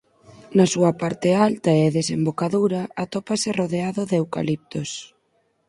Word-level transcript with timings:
Na 0.57 0.65
súa 0.73 0.91
parte 1.01 1.29
alta 1.47 1.71
e 1.83 1.95
desembocadura 1.99 2.81
atópase 3.03 3.49
rodeado 3.59 4.01
de 4.09 4.15
eucaliptos. 4.21 4.89